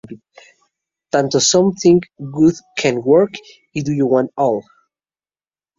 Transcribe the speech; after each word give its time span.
Tanto 1.11 1.37
"Something 1.39 1.99
Good 2.19 2.55
Can 2.75 3.03
Work" 3.03 3.33
y 3.75 3.83
"Do 3.83 3.91
You 3.91 4.07
Want 4.07 4.29
It 4.31 4.33
All? 4.35 4.63